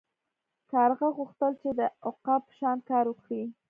کارغه 0.71 1.07
غوښتل 1.17 1.51
چې 1.61 1.69
د 1.79 1.81
عقاب 2.07 2.41
په 2.47 2.53
شان 2.59 2.77
کار 2.89 3.05
وکړي. 3.09 3.43